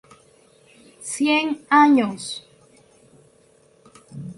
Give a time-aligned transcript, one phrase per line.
[1.03, 2.43] Cien años.